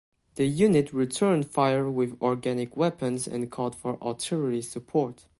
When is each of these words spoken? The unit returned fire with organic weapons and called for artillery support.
The 0.33 0.45
unit 0.47 0.91
returned 0.93 1.45
fire 1.51 1.87
with 1.87 2.19
organic 2.23 2.75
weapons 2.75 3.27
and 3.27 3.51
called 3.51 3.75
for 3.75 4.01
artillery 4.01 4.63
support. 4.63 5.27